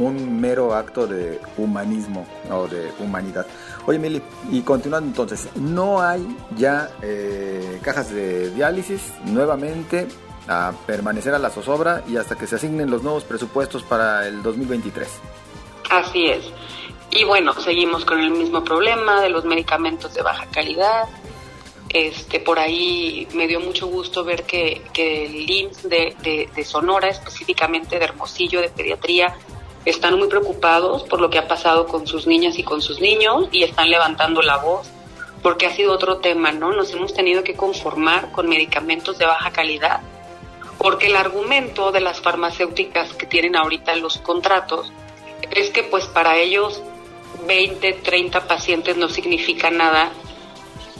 un 0.00 0.40
mero 0.40 0.74
acto 0.74 1.06
de 1.06 1.40
humanismo 1.56 2.26
o 2.50 2.66
de 2.66 2.90
humanidad. 2.98 3.46
Oye, 3.86 3.98
Mili, 3.98 4.22
y 4.50 4.62
continuando 4.62 5.08
entonces, 5.08 5.48
no 5.54 6.00
hay 6.00 6.26
ya 6.56 6.90
eh, 7.02 7.78
cajas 7.82 8.10
de 8.10 8.50
diálisis 8.50 9.00
nuevamente 9.26 10.08
a 10.48 10.72
permanecer 10.86 11.34
a 11.34 11.38
la 11.38 11.50
zozobra 11.50 12.02
y 12.08 12.16
hasta 12.16 12.36
que 12.36 12.46
se 12.46 12.56
asignen 12.56 12.90
los 12.90 13.02
nuevos 13.02 13.24
presupuestos 13.24 13.82
para 13.82 14.26
el 14.26 14.42
2023. 14.42 15.08
Así 15.90 16.26
es. 16.26 16.44
Y 17.10 17.24
bueno, 17.24 17.52
seguimos 17.52 18.04
con 18.04 18.20
el 18.20 18.30
mismo 18.30 18.64
problema 18.64 19.20
de 19.20 19.28
los 19.28 19.44
medicamentos 19.44 20.14
de 20.14 20.22
baja 20.22 20.46
calidad. 20.46 21.08
Este, 21.88 22.38
por 22.38 22.58
ahí 22.58 23.26
me 23.34 23.48
dio 23.48 23.60
mucho 23.60 23.88
gusto 23.88 24.24
ver 24.24 24.44
que, 24.44 24.82
que 24.92 25.26
el 25.26 25.50
IMSS 25.50 25.88
de, 25.88 26.48
de 26.54 26.64
Sonora, 26.64 27.08
específicamente 27.08 27.98
de 27.98 28.04
Hermosillo, 28.04 28.60
de 28.60 28.68
Pediatría, 28.68 29.36
están 29.84 30.18
muy 30.18 30.28
preocupados 30.28 31.04
por 31.04 31.20
lo 31.20 31.30
que 31.30 31.38
ha 31.38 31.48
pasado 31.48 31.86
con 31.86 32.06
sus 32.06 32.26
niñas 32.26 32.58
y 32.58 32.62
con 32.62 32.82
sus 32.82 33.00
niños 33.00 33.48
y 33.52 33.62
están 33.62 33.90
levantando 33.90 34.42
la 34.42 34.58
voz 34.58 34.88
porque 35.42 35.66
ha 35.66 35.70
sido 35.70 35.92
otro 35.92 36.18
tema, 36.18 36.52
¿no? 36.52 36.70
Nos 36.72 36.92
hemos 36.92 37.14
tenido 37.14 37.42
que 37.42 37.54
conformar 37.54 38.30
con 38.30 38.46
medicamentos 38.46 39.18
de 39.18 39.26
baja 39.26 39.50
calidad 39.52 40.00
porque 40.78 41.06
el 41.06 41.16
argumento 41.16 41.92
de 41.92 42.00
las 42.00 42.20
farmacéuticas 42.20 43.14
que 43.14 43.26
tienen 43.26 43.56
ahorita 43.56 43.94
los 43.96 44.18
contratos 44.18 44.92
es 45.50 45.70
que 45.70 45.82
pues 45.82 46.06
para 46.06 46.36
ellos 46.36 46.82
20, 47.46 47.92
30 47.94 48.46
pacientes 48.46 48.96
no 48.96 49.08
significa 49.08 49.70
nada 49.70 50.10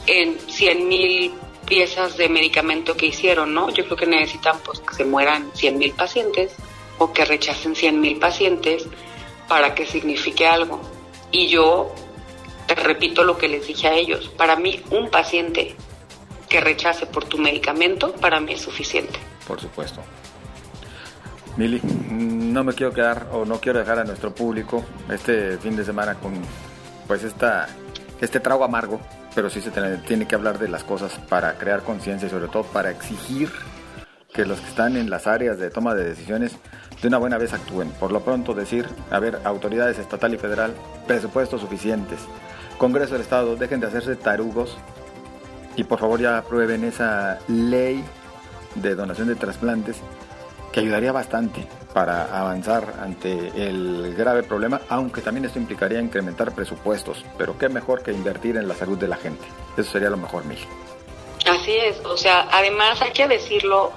en 0.07 0.39
100 0.39 0.87
mil 0.87 1.33
piezas 1.65 2.17
de 2.17 2.29
medicamento 2.29 2.97
que 2.97 3.07
hicieron, 3.07 3.53
¿no? 3.53 3.69
Yo 3.69 3.85
creo 3.85 3.97
que 3.97 4.07
necesitan 4.07 4.57
pues 4.65 4.79
que 4.79 4.93
se 4.93 5.05
mueran 5.05 5.51
100 5.53 5.77
mil 5.77 5.93
pacientes 5.93 6.53
o 7.01 7.11
que 7.11 7.25
rechacen 7.25 7.75
100 7.75 7.99
mil 7.99 8.19
pacientes 8.19 8.85
para 9.47 9.73
que 9.73 9.87
signifique 9.87 10.45
algo. 10.45 10.79
Y 11.31 11.47
yo 11.47 11.91
te 12.67 12.75
repito 12.75 13.23
lo 13.23 13.39
que 13.39 13.47
les 13.47 13.65
dije 13.65 13.87
a 13.87 13.95
ellos, 13.95 14.29
para 14.37 14.55
mí 14.55 14.79
un 14.91 15.09
paciente 15.09 15.75
que 16.47 16.61
rechace 16.61 17.07
por 17.07 17.25
tu 17.25 17.39
medicamento, 17.39 18.13
para 18.13 18.39
mí 18.39 18.53
es 18.53 18.61
suficiente. 18.61 19.17
Por 19.47 19.59
supuesto. 19.59 20.01
Mili, 21.57 21.81
no 22.11 22.63
me 22.63 22.73
quiero 22.73 22.93
quedar 22.93 23.29
o 23.33 23.45
no 23.45 23.59
quiero 23.59 23.79
dejar 23.79 23.97
a 23.97 24.03
nuestro 24.03 24.35
público 24.35 24.85
este 25.09 25.57
fin 25.57 25.75
de 25.75 25.83
semana 25.83 26.15
con 26.15 26.33
pues 27.07 27.23
esta, 27.23 27.67
este 28.21 28.39
trago 28.39 28.63
amargo, 28.63 29.01
pero 29.33 29.49
sí 29.49 29.59
se 29.59 29.71
tiene 29.71 30.27
que 30.27 30.35
hablar 30.35 30.59
de 30.59 30.67
las 30.67 30.83
cosas 30.83 31.19
para 31.27 31.57
crear 31.57 31.81
conciencia 31.81 32.27
y 32.27 32.29
sobre 32.29 32.47
todo 32.47 32.63
para 32.63 32.91
exigir 32.91 33.51
que 34.33 34.45
los 34.45 34.59
que 34.59 34.69
están 34.69 34.95
en 34.97 35.09
las 35.09 35.27
áreas 35.27 35.57
de 35.59 35.69
toma 35.69 35.93
de 35.93 36.05
decisiones 36.05 36.55
de 37.01 37.07
una 37.07 37.17
buena 37.17 37.37
vez 37.37 37.53
actúen. 37.53 37.89
Por 37.91 38.11
lo 38.11 38.21
pronto 38.21 38.53
decir, 38.53 38.87
a 39.09 39.19
ver, 39.19 39.39
autoridades 39.43 39.97
estatal 39.97 40.33
y 40.33 40.37
federal, 40.37 40.73
presupuestos 41.07 41.61
suficientes. 41.61 42.19
Congreso 42.77 43.13
del 43.13 43.21
Estado, 43.21 43.55
dejen 43.55 43.79
de 43.79 43.87
hacerse 43.87 44.15
tarugos 44.15 44.77
y 45.75 45.83
por 45.83 45.99
favor 45.99 46.19
ya 46.19 46.37
aprueben 46.37 46.83
esa 46.83 47.39
ley 47.47 48.03
de 48.75 48.95
donación 48.95 49.27
de 49.27 49.35
trasplantes 49.35 49.97
que 50.71 50.79
ayudaría 50.79 51.11
bastante 51.11 51.67
para 51.93 52.39
avanzar 52.39 52.93
ante 53.01 53.51
el 53.55 54.15
grave 54.15 54.43
problema, 54.43 54.81
aunque 54.89 55.21
también 55.21 55.45
esto 55.45 55.59
implicaría 55.59 55.99
incrementar 55.99 56.53
presupuestos, 56.53 57.25
pero 57.37 57.57
qué 57.57 57.67
mejor 57.67 58.01
que 58.01 58.11
invertir 58.11 58.55
en 58.55 58.67
la 58.67 58.75
salud 58.75 58.97
de 58.97 59.09
la 59.09 59.17
gente. 59.17 59.43
Eso 59.77 59.91
sería 59.91 60.09
lo 60.09 60.17
mejor, 60.17 60.45
Mil. 60.45 60.59
Así 61.45 61.75
es, 61.75 61.99
o 62.05 62.15
sea, 62.15 62.47
además 62.51 63.01
hay 63.01 63.11
que 63.11 63.27
decirlo, 63.27 63.91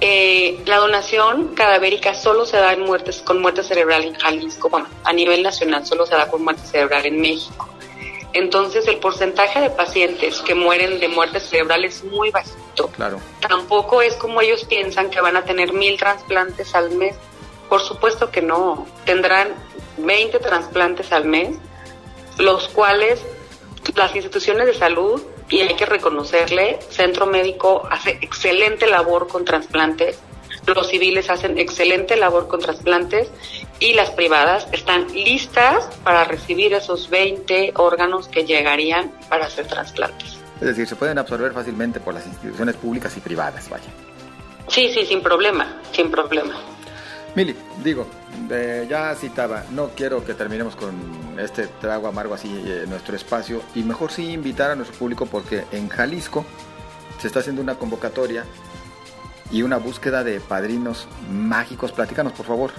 eh, 0.00 0.62
la 0.66 0.76
donación 0.76 1.54
cadavérica 1.54 2.14
solo 2.14 2.46
se 2.46 2.56
da 2.56 2.72
en 2.72 2.82
muertes, 2.82 3.22
con 3.22 3.40
muerte 3.40 3.62
cerebral 3.62 4.04
en 4.04 4.14
Jalisco, 4.14 4.68
bueno, 4.68 4.88
a 5.04 5.12
nivel 5.12 5.42
nacional 5.42 5.86
solo 5.86 6.06
se 6.06 6.14
da 6.14 6.30
con 6.30 6.42
muerte 6.42 6.62
cerebral 6.66 7.06
en 7.06 7.20
México. 7.20 7.68
Entonces 8.32 8.86
el 8.86 8.98
porcentaje 8.98 9.60
de 9.60 9.70
pacientes 9.70 10.40
que 10.42 10.54
mueren 10.54 11.00
de 11.00 11.08
muerte 11.08 11.40
cerebral 11.40 11.84
es 11.84 12.04
muy 12.04 12.30
bajito. 12.30 12.88
Claro. 12.88 13.20
Tampoco 13.40 14.02
es 14.02 14.14
como 14.14 14.40
ellos 14.40 14.64
piensan 14.64 15.10
que 15.10 15.20
van 15.20 15.36
a 15.36 15.44
tener 15.44 15.72
mil 15.72 15.98
trasplantes 15.98 16.74
al 16.74 16.90
mes. 16.90 17.16
Por 17.68 17.80
supuesto 17.80 18.30
que 18.30 18.42
no. 18.42 18.86
Tendrán 19.04 19.54
20 19.96 20.38
trasplantes 20.38 21.10
al 21.12 21.24
mes, 21.24 21.56
los 22.36 22.68
cuales 22.68 23.20
las 23.96 24.14
instituciones 24.14 24.66
de 24.66 24.74
salud 24.74 25.22
y 25.50 25.60
hay 25.60 25.74
que 25.74 25.86
reconocerle, 25.86 26.78
Centro 26.90 27.26
Médico 27.26 27.86
hace 27.90 28.18
excelente 28.20 28.86
labor 28.86 29.28
con 29.28 29.44
trasplantes, 29.44 30.18
los 30.74 30.88
civiles 30.88 31.30
hacen 31.30 31.58
excelente 31.58 32.16
labor 32.16 32.48
con 32.48 32.60
trasplantes 32.60 33.30
y 33.80 33.94
las 33.94 34.10
privadas 34.10 34.66
están 34.72 35.06
listas 35.12 35.88
para 36.04 36.24
recibir 36.24 36.74
esos 36.74 37.08
20 37.08 37.72
órganos 37.76 38.28
que 38.28 38.44
llegarían 38.44 39.12
para 39.28 39.46
hacer 39.46 39.66
trasplantes. 39.66 40.36
Es 40.60 40.66
decir, 40.66 40.86
se 40.86 40.96
pueden 40.96 41.18
absorber 41.18 41.52
fácilmente 41.52 42.00
por 42.00 42.14
las 42.14 42.26
instituciones 42.26 42.76
públicas 42.76 43.16
y 43.16 43.20
privadas, 43.20 43.68
vaya. 43.70 43.84
Sí, 44.66 44.90
sí, 44.92 45.06
sin 45.06 45.22
problema, 45.22 45.80
sin 45.92 46.10
problema. 46.10 46.54
Mili, 47.34 47.54
digo, 47.84 48.06
ya 48.88 49.14
citaba, 49.14 49.64
no 49.70 49.90
quiero 49.90 50.24
que 50.24 50.34
terminemos 50.34 50.74
con 50.74 51.38
este 51.38 51.66
trago 51.66 52.08
amargo 52.08 52.34
así 52.34 52.48
eh, 52.48 52.84
nuestro 52.88 53.14
espacio 53.14 53.62
y 53.74 53.82
mejor 53.82 54.10
sí 54.10 54.32
invitar 54.32 54.70
a 54.70 54.74
nuestro 54.74 54.98
público 54.98 55.26
porque 55.26 55.64
en 55.70 55.88
Jalisco 55.88 56.44
se 57.20 57.26
está 57.26 57.40
haciendo 57.40 57.62
una 57.62 57.76
convocatoria 57.76 58.44
y 59.50 59.62
una 59.62 59.76
búsqueda 59.78 60.24
de 60.24 60.40
padrinos 60.40 61.06
mágicos. 61.30 61.92
Platícanos, 61.92 62.32
por 62.32 62.46
favor. 62.46 62.72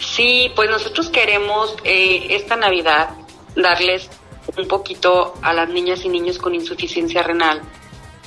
Sí, 0.00 0.50
pues 0.54 0.70
nosotros 0.70 1.10
queremos 1.10 1.76
eh, 1.84 2.28
esta 2.30 2.56
Navidad 2.56 3.10
darles 3.54 4.08
un 4.56 4.68
poquito 4.68 5.34
a 5.42 5.52
las 5.52 5.68
niñas 5.68 6.04
y 6.04 6.08
niños 6.08 6.38
con 6.38 6.54
insuficiencia 6.54 7.22
renal 7.22 7.60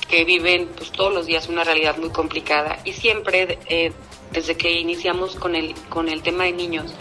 que 0.08 0.24
viven 0.24 0.68
pues 0.76 0.90
todos 0.92 1.14
los 1.14 1.26
días 1.26 1.48
una 1.48 1.64
realidad 1.64 1.96
muy 1.96 2.10
complicada 2.10 2.78
y 2.84 2.92
siempre 2.92 3.58
eh, 3.68 3.92
desde 4.32 4.56
que 4.56 4.72
iniciamos 4.72 5.36
con 5.36 5.54
el, 5.56 5.74
con 5.88 6.08
el 6.08 6.22
tema 6.22 6.44
de 6.44 6.52
niños, 6.52 6.94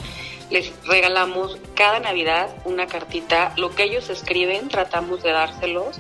les 0.49 0.71
regalamos 0.85 1.57
cada 1.75 1.99
Navidad 1.99 2.49
una 2.65 2.87
cartita, 2.87 3.53
lo 3.57 3.75
que 3.75 3.83
ellos 3.83 4.09
escriben 4.09 4.67
tratamos 4.67 5.21
de 5.21 5.31
dárselos. 5.31 5.99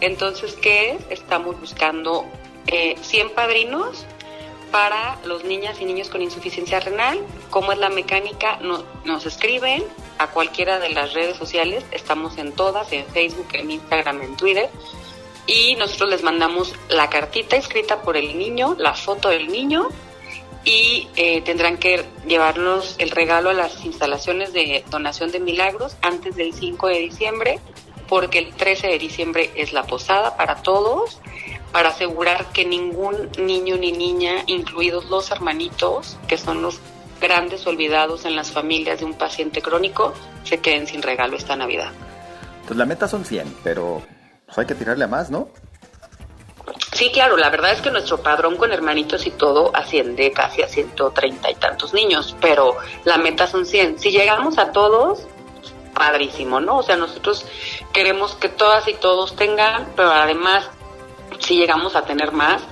Entonces, 0.00 0.54
¿qué 0.60 0.92
es? 0.92 0.98
Estamos 1.10 1.58
buscando 1.58 2.26
eh, 2.66 2.96
100 3.00 3.30
padrinos 3.30 4.04
para 4.70 5.18
los 5.24 5.44
niñas 5.44 5.80
y 5.80 5.84
niños 5.86 6.10
con 6.10 6.20
insuficiencia 6.20 6.80
renal. 6.80 7.20
¿Cómo 7.50 7.72
es 7.72 7.78
la 7.78 7.88
mecánica? 7.88 8.58
nos 8.60 9.24
escriben 9.24 9.84
a 10.18 10.28
cualquiera 10.28 10.78
de 10.78 10.90
las 10.90 11.14
redes 11.14 11.36
sociales, 11.36 11.84
estamos 11.92 12.36
en 12.38 12.52
todas, 12.52 12.92
en 12.92 13.06
Facebook, 13.06 13.48
en 13.52 13.70
Instagram, 13.70 14.22
en 14.22 14.36
Twitter, 14.36 14.70
y 15.46 15.76
nosotros 15.76 16.10
les 16.10 16.22
mandamos 16.22 16.74
la 16.88 17.08
cartita 17.08 17.56
escrita 17.56 18.02
por 18.02 18.16
el 18.16 18.38
niño, 18.38 18.74
la 18.78 18.94
foto 18.94 19.28
del 19.28 19.48
niño 19.48 19.88
y 20.66 21.06
eh, 21.14 21.42
tendrán 21.42 21.78
que 21.78 22.04
llevarnos 22.26 22.96
el 22.98 23.12
regalo 23.12 23.50
a 23.50 23.54
las 23.54 23.84
instalaciones 23.84 24.52
de 24.52 24.84
donación 24.90 25.30
de 25.30 25.38
milagros 25.38 25.96
antes 26.02 26.34
del 26.34 26.52
5 26.52 26.88
de 26.88 26.98
diciembre, 26.98 27.60
porque 28.08 28.40
el 28.40 28.52
13 28.52 28.88
de 28.88 28.98
diciembre 28.98 29.52
es 29.54 29.72
la 29.72 29.84
posada 29.84 30.36
para 30.36 30.56
todos, 30.56 31.20
para 31.70 31.90
asegurar 31.90 32.46
que 32.52 32.64
ningún 32.64 33.30
niño 33.38 33.76
ni 33.76 33.92
niña, 33.92 34.42
incluidos 34.46 35.08
los 35.08 35.30
hermanitos, 35.30 36.18
que 36.26 36.36
son 36.36 36.62
los 36.62 36.80
grandes 37.20 37.64
olvidados 37.68 38.24
en 38.24 38.34
las 38.34 38.50
familias 38.50 38.98
de 38.98 39.04
un 39.04 39.14
paciente 39.14 39.62
crónico, 39.62 40.14
se 40.42 40.58
queden 40.58 40.88
sin 40.88 41.00
regalo 41.00 41.36
esta 41.36 41.54
Navidad. 41.54 41.92
Pues 42.66 42.76
la 42.76 42.86
meta 42.86 43.06
son 43.06 43.24
100, 43.24 43.58
pero 43.62 44.02
pues 44.46 44.58
hay 44.58 44.66
que 44.66 44.74
tirarle 44.74 45.04
a 45.04 45.08
más, 45.08 45.30
¿no? 45.30 45.48
Sí, 46.96 47.10
claro, 47.10 47.36
la 47.36 47.50
verdad 47.50 47.72
es 47.72 47.82
que 47.82 47.90
nuestro 47.90 48.22
padrón 48.22 48.56
con 48.56 48.72
hermanitos 48.72 49.26
y 49.26 49.30
todo 49.30 49.70
asciende 49.74 50.32
casi 50.32 50.62
a 50.62 50.66
130 50.66 51.50
y 51.50 51.54
tantos 51.56 51.92
niños, 51.92 52.34
pero 52.40 52.74
la 53.04 53.18
meta 53.18 53.46
son 53.46 53.66
100. 53.66 53.98
Si 53.98 54.10
llegamos 54.10 54.56
a 54.56 54.72
todos, 54.72 55.26
padrísimo, 55.92 56.58
¿no? 56.58 56.78
O 56.78 56.82
sea, 56.82 56.96
nosotros 56.96 57.44
queremos 57.92 58.34
que 58.36 58.48
todas 58.48 58.88
y 58.88 58.94
todos 58.94 59.36
tengan, 59.36 59.92
pero 59.94 60.10
además 60.10 60.70
si 61.38 61.58
llegamos 61.58 61.96
a 61.96 62.06
tener 62.06 62.32
más, 62.32 62.62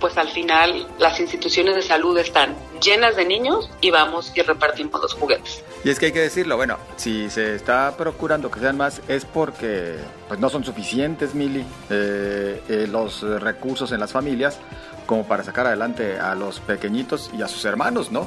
pues 0.00 0.16
al 0.18 0.28
final 0.28 0.86
las 0.98 1.18
instituciones 1.20 1.74
de 1.74 1.82
salud 1.82 2.16
están 2.18 2.54
llenas 2.82 3.16
de 3.16 3.24
niños 3.24 3.70
y 3.80 3.90
vamos 3.90 4.32
y 4.34 4.42
repartimos 4.42 5.00
los 5.00 5.14
juguetes. 5.14 5.62
Y 5.84 5.90
es 5.90 5.98
que 5.98 6.06
hay 6.06 6.12
que 6.12 6.20
decirlo, 6.20 6.56
bueno, 6.56 6.78
si 6.96 7.30
se 7.30 7.54
está 7.54 7.96
procurando 7.96 8.50
que 8.50 8.60
sean 8.60 8.76
más 8.76 9.00
es 9.08 9.24
porque 9.24 9.96
pues 10.28 10.40
no 10.40 10.48
son 10.48 10.64
suficientes, 10.64 11.34
Mili, 11.34 11.64
eh, 11.90 12.62
eh, 12.68 12.86
los 12.90 13.22
recursos 13.22 13.92
en 13.92 14.00
las 14.00 14.12
familias 14.12 14.58
como 15.06 15.26
para 15.26 15.44
sacar 15.44 15.66
adelante 15.66 16.18
a 16.18 16.34
los 16.34 16.60
pequeñitos 16.60 17.30
y 17.36 17.42
a 17.42 17.48
sus 17.48 17.64
hermanos, 17.64 18.10
¿no? 18.10 18.26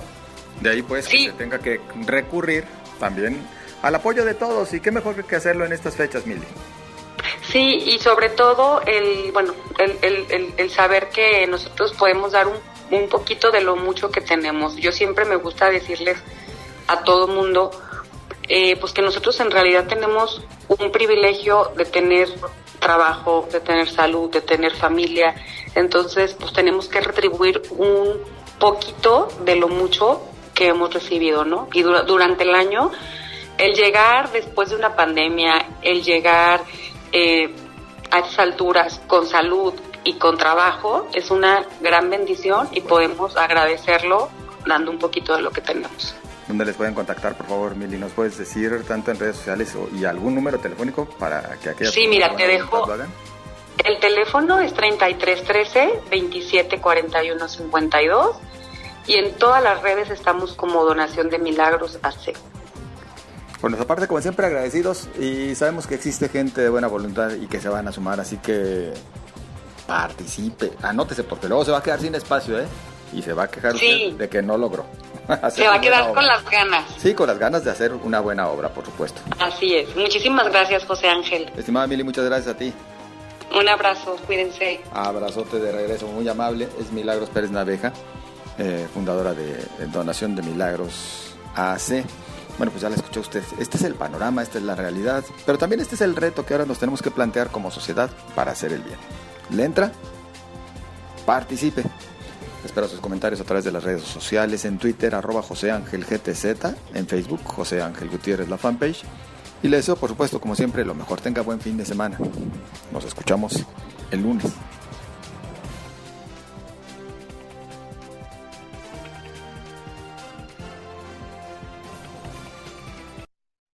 De 0.61 0.71
ahí 0.71 0.81
pues 0.81 1.07
que 1.07 1.25
se 1.25 1.31
tenga 1.33 1.59
que 1.59 1.81
recurrir 2.05 2.65
también 2.99 3.41
al 3.81 3.95
apoyo 3.95 4.25
de 4.25 4.33
todos 4.33 4.73
y 4.73 4.79
qué 4.79 4.91
mejor 4.91 5.23
que 5.23 5.35
hacerlo 5.35 5.65
en 5.65 5.73
estas 5.73 5.95
fechas, 5.95 6.25
Mili. 6.25 6.45
Sí, 7.51 7.81
y 7.85 7.97
sobre 7.97 8.29
todo 8.29 8.81
el, 8.85 9.31
bueno, 9.31 9.53
el, 9.79 10.53
el, 10.55 10.69
saber 10.69 11.09
que 11.09 11.47
nosotros 11.47 11.93
podemos 11.93 12.33
dar 12.33 12.47
un, 12.47 12.57
un, 12.91 13.09
poquito 13.09 13.49
de 13.49 13.61
lo 13.61 13.75
mucho 13.75 14.11
que 14.11 14.21
tenemos. 14.21 14.75
Yo 14.75 14.91
siempre 14.91 15.25
me 15.25 15.35
gusta 15.35 15.71
decirles 15.71 16.19
a 16.87 17.03
todo 17.03 17.27
mundo, 17.27 17.71
eh, 18.47 18.75
pues 18.75 18.93
que 18.93 19.01
nosotros 19.01 19.39
en 19.39 19.49
realidad 19.49 19.87
tenemos 19.87 20.43
un 20.67 20.91
privilegio 20.91 21.71
de 21.75 21.85
tener 21.85 22.29
trabajo, 22.79 23.47
de 23.51 23.59
tener 23.61 23.89
salud, 23.89 24.29
de 24.29 24.41
tener 24.41 24.75
familia. 24.75 25.33
Entonces, 25.73 26.35
pues 26.39 26.53
tenemos 26.53 26.87
que 26.87 27.01
retribuir 27.01 27.63
un 27.71 28.19
poquito 28.59 29.27
de 29.41 29.55
lo 29.55 29.69
mucho 29.69 30.21
que 30.53 30.67
hemos 30.67 30.93
recibido, 30.93 31.45
¿no? 31.45 31.67
Y 31.73 31.81
durante 31.81 32.43
el 32.43 32.53
año, 32.53 32.91
el 33.57 33.73
llegar 33.73 34.31
después 34.31 34.69
de 34.69 34.75
una 34.75 34.95
pandemia, 34.95 35.65
el 35.81 36.03
llegar 36.03 36.63
eh, 37.11 37.53
a 38.11 38.19
estas 38.19 38.39
alturas 38.39 39.01
con 39.07 39.27
salud 39.27 39.73
y 40.03 40.13
con 40.13 40.37
trabajo 40.37 41.07
es 41.13 41.31
una 41.31 41.63
gran 41.81 42.09
bendición 42.09 42.67
y 42.71 42.81
podemos 42.81 43.37
agradecerlo 43.37 44.29
dando 44.65 44.91
un 44.91 44.99
poquito 44.99 45.35
de 45.35 45.41
lo 45.41 45.51
que 45.51 45.61
tenemos. 45.61 46.15
¿Dónde 46.47 46.65
les 46.65 46.75
pueden 46.75 46.95
contactar, 46.95 47.35
por 47.35 47.45
favor, 47.45 47.75
Mili? 47.75 47.97
¿Nos 47.97 48.11
puedes 48.11 48.37
decir 48.37 48.83
tanto 48.87 49.11
en 49.11 49.19
redes 49.19 49.35
sociales 49.37 49.75
y 49.93 50.05
algún 50.05 50.33
número 50.33 50.57
telefónico 50.57 51.07
para 51.19 51.57
que 51.61 51.69
aquellas 51.69 51.93
Sí, 51.93 52.07
mira, 52.07 52.35
te 52.35 52.47
dejo. 52.47 52.87
El 53.77 53.99
teléfono 53.99 54.59
es 54.59 54.73
3313 54.73 56.01
2741 56.09 57.47
52 57.47 58.35
y 59.05 59.15
en 59.15 59.35
todas 59.35 59.63
las 59.63 59.81
redes 59.81 60.09
estamos 60.09 60.53
como 60.53 60.83
Donación 60.83 61.29
de 61.29 61.37
Milagros 61.37 61.99
AC. 62.01 62.35
Por 63.61 63.69
nuestra 63.69 63.85
parte, 63.85 64.07
como 64.07 64.21
siempre, 64.21 64.45
agradecidos 64.45 65.09
y 65.19 65.53
sabemos 65.55 65.85
que 65.85 65.95
existe 65.95 66.29
gente 66.29 66.61
de 66.61 66.69
buena 66.69 66.87
voluntad 66.87 67.31
y 67.31 67.47
que 67.47 67.59
se 67.59 67.67
van 67.67 67.87
a 67.87 67.91
sumar, 67.91 68.19
así 68.19 68.37
que 68.37 68.93
participe, 69.85 70.71
anótese 70.81 71.23
porque 71.23 71.47
luego 71.47 71.65
se 71.65 71.71
va 71.71 71.79
a 71.79 71.83
quedar 71.83 71.99
sin 71.99 72.15
espacio, 72.15 72.59
¿eh? 72.59 72.67
Y 73.11 73.21
se 73.21 73.33
va 73.33 73.43
a 73.43 73.47
quejar 73.49 73.73
usted 73.73 74.13
de 74.13 74.29
que 74.29 74.41
no 74.41 74.57
logró. 74.57 74.85
se 75.51 75.67
va 75.67 75.75
a 75.75 75.81
quedar 75.81 76.13
con 76.13 76.25
las 76.25 76.47
ganas. 76.49 76.85
Sí, 76.97 77.13
con 77.13 77.27
las 77.27 77.37
ganas 77.37 77.65
de 77.65 77.71
hacer 77.71 77.93
una 77.93 78.19
buena 78.19 78.47
obra, 78.47 78.69
por 78.69 78.85
supuesto. 78.85 79.19
Así 79.39 79.75
es. 79.75 79.93
Muchísimas 79.95 80.47
gracias, 80.49 80.85
José 80.85 81.09
Ángel. 81.09 81.51
Estimada 81.57 81.87
Mili, 81.87 82.03
muchas 82.03 82.25
gracias 82.25 82.55
a 82.55 82.57
ti. 82.57 82.73
Un 83.53 83.67
abrazo, 83.67 84.15
cuídense. 84.27 84.79
Abrazote 84.93 85.59
de 85.59 85.71
regreso, 85.71 86.07
muy 86.07 86.29
amable. 86.29 86.69
Es 86.79 86.91
Milagros 86.91 87.29
Pérez 87.29 87.49
Naveja, 87.49 87.91
eh, 88.57 88.87
fundadora 88.93 89.33
de 89.33 89.65
Donación 89.91 90.35
de 90.35 90.43
Milagros 90.43 91.33
AC. 91.55 92.05
Bueno, 92.59 92.73
pues 92.73 92.81
ya 92.81 92.89
la 92.89 92.97
escuchó 92.97 93.21
usted. 93.21 93.41
Este 93.57 93.77
es 93.77 93.83
el 93.83 93.95
panorama, 93.95 94.43
esta 94.43 94.57
es 94.57 94.65
la 94.65 94.75
realidad, 94.75 95.23
pero 95.45 95.57
también 95.57 95.79
este 95.79 95.95
es 95.95 96.01
el 96.01 96.13
reto 96.13 96.45
que 96.45 96.53
ahora 96.53 96.65
nos 96.65 96.77
tenemos 96.77 97.01
que 97.01 97.09
plantear 97.09 97.51
como 97.51 97.71
sociedad 97.71 98.09
para 98.35 98.51
hacer 98.51 98.73
el 98.73 98.81
bien. 98.81 98.97
¿Le 99.51 99.63
entra? 99.63 99.93
Participe. 101.25 101.85
Espero 102.65 102.89
sus 102.89 102.99
comentarios 102.99 103.39
a 103.39 103.45
través 103.45 103.63
de 103.63 103.71
las 103.71 103.81
redes 103.81 104.01
sociales, 104.01 104.65
en 104.65 104.77
Twitter, 104.77 105.15
arroba 105.15 105.41
José 105.41 105.71
Ángel 105.71 106.03
GTZ, 106.03 106.65
en 106.93 107.07
Facebook, 107.07 107.39
José 107.45 107.81
Ángel 107.81 108.10
Gutiérrez, 108.10 108.49
la 108.49 108.57
fanpage. 108.57 109.03
Y 109.63 109.69
le 109.69 109.77
deseo, 109.77 109.95
por 109.95 110.10
supuesto, 110.10 110.41
como 110.41 110.53
siempre, 110.53 110.84
lo 110.84 110.93
mejor. 110.93 111.21
Tenga 111.21 111.41
buen 111.41 111.62
fin 111.62 111.77
de 111.77 111.86
semana. 111.86 112.17
Nos 112.91 113.05
escuchamos 113.05 113.65
el 114.12 114.21
lunes. 114.21 114.51